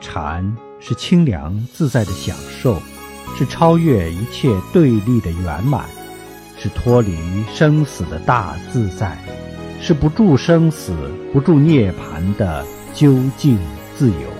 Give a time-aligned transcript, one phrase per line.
[0.00, 2.80] 禅是清凉自在的享受，
[3.36, 5.84] 是超越一切对立的圆满，
[6.56, 7.16] 是脱离
[7.52, 9.18] 生死的大自在，
[9.80, 10.92] 是不住生死，
[11.32, 12.64] 不住涅槃的
[12.94, 13.58] 究竟
[13.96, 14.37] 自由。